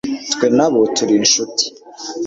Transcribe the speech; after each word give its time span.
twe 0.33 0.47
na 0.57 0.67
bo 0.71 0.79
turi 0.95 1.13
inshuti 1.21 1.65